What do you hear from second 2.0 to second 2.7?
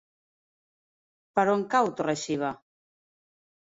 Torre-xiva?